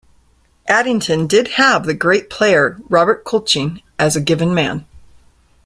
[0.67, 4.87] Addington did have the great player Robert Colchin as a given man.